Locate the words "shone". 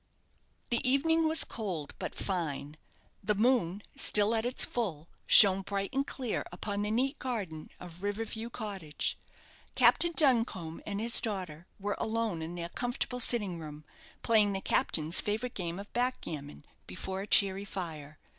5.27-5.61